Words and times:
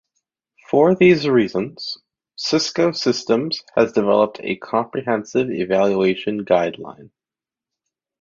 For 0.67 0.95
these 0.95 1.27
reasons 1.29 1.99
Cisco 2.35 2.91
Systems 2.91 3.61
has 3.75 3.91
developed 3.91 4.39
a 4.41 4.55
comprehensive 4.55 5.51
evaluation 5.51 6.43
guideline. 6.43 7.11